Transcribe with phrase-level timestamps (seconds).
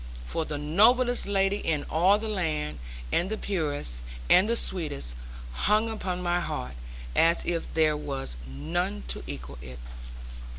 [0.25, 2.79] For the noblest lady in all the land,
[3.11, 5.13] and the purest, and the sweetest
[5.51, 6.73] hung upon my heart,
[7.15, 9.77] as if there was none to equal it.